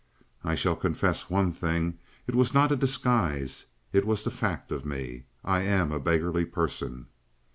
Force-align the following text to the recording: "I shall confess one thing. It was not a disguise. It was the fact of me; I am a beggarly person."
"I 0.43 0.55
shall 0.55 0.75
confess 0.75 1.29
one 1.29 1.51
thing. 1.51 1.99
It 2.25 2.33
was 2.33 2.55
not 2.55 2.71
a 2.71 2.75
disguise. 2.75 3.67
It 3.93 4.03
was 4.03 4.23
the 4.23 4.31
fact 4.31 4.71
of 4.71 4.83
me; 4.83 5.25
I 5.43 5.61
am 5.61 5.91
a 5.91 5.99
beggarly 5.99 6.45
person." 6.45 7.05